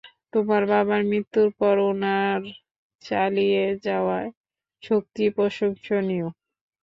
[0.33, 2.41] তোমার বাবার মৃত্যুর পর উনার
[3.01, 4.25] চালিয়ে যাওয়ার
[4.83, 6.27] শক্তি প্রশংসনীয়।